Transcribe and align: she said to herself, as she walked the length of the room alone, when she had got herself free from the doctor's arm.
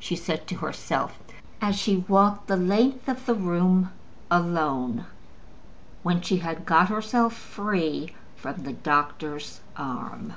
she 0.00 0.16
said 0.16 0.44
to 0.44 0.56
herself, 0.56 1.20
as 1.60 1.76
she 1.76 2.04
walked 2.08 2.48
the 2.48 2.56
length 2.56 3.08
of 3.08 3.26
the 3.26 3.34
room 3.36 3.92
alone, 4.28 5.06
when 6.02 6.20
she 6.20 6.38
had 6.38 6.66
got 6.66 6.88
herself 6.88 7.32
free 7.32 8.12
from 8.34 8.64
the 8.64 8.72
doctor's 8.72 9.60
arm. 9.76 10.32